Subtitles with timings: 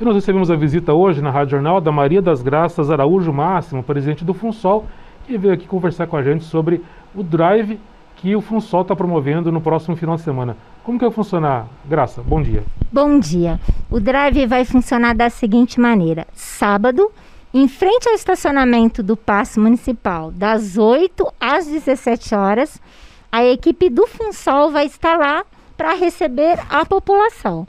[0.00, 3.80] E nós recebemos a visita hoje na Rádio Jornal da Maria das Graças Araújo Máximo,
[3.80, 4.86] presidente do FUNSOL,
[5.24, 6.82] que veio aqui conversar com a gente sobre
[7.14, 7.78] o drive
[8.16, 10.56] que o FUNSOL está promovendo no próximo final de semana.
[10.82, 11.68] Como que vai funcionar?
[11.84, 12.64] Graça, bom dia.
[12.90, 13.60] Bom dia.
[13.88, 17.12] O drive vai funcionar da seguinte maneira: sábado,
[17.52, 22.82] em frente ao estacionamento do Paço Municipal, das 8 às 17 horas,
[23.30, 25.44] a equipe do FUNSOL vai estar lá
[25.76, 27.64] para receber a população.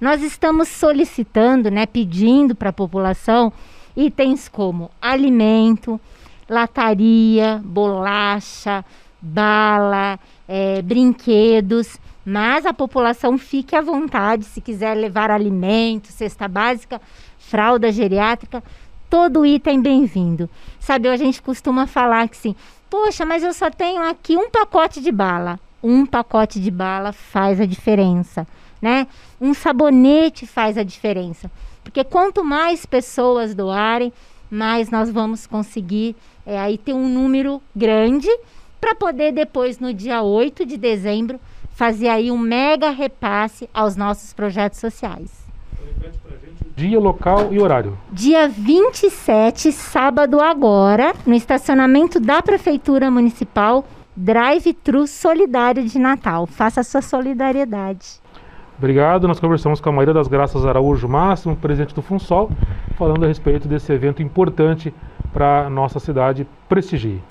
[0.00, 3.52] Nós estamos solicitando, né, pedindo para a população
[3.94, 6.00] itens como alimento,
[6.48, 8.82] lataria, bolacha,
[9.20, 10.18] bala,
[10.48, 16.98] é, brinquedos, mas a população fique à vontade se quiser levar alimento, cesta básica,
[17.38, 18.64] fralda geriátrica,
[19.10, 20.48] todo item bem-vindo.
[20.78, 22.56] Sabe, a gente costuma falar que sim,
[22.88, 25.60] poxa, mas eu só tenho aqui um pacote de bala.
[25.82, 28.46] Um pacote de bala faz a diferença
[28.80, 29.06] né?
[29.40, 31.50] Um sabonete faz a diferença.
[31.82, 34.12] Porque quanto mais pessoas doarem,
[34.50, 38.28] mais nós vamos conseguir é, aí ter um número grande
[38.80, 41.38] para poder depois, no dia 8 de dezembro,
[41.72, 45.30] fazer aí um mega repasse aos nossos projetos sociais.
[46.74, 47.98] Dia, local e horário.
[48.10, 53.84] Dia 27, sábado agora, no estacionamento da Prefeitura Municipal,
[54.20, 56.46] Drive-Thru Solidário de Natal.
[56.46, 58.20] Faça a sua solidariedade.
[58.76, 59.26] Obrigado.
[59.26, 62.50] Nós conversamos com a Maria das Graças Araújo Máximo, presidente do FUNSOL,
[62.98, 64.92] falando a respeito desse evento importante
[65.32, 66.46] para a nossa cidade.
[66.68, 67.22] Prestigie.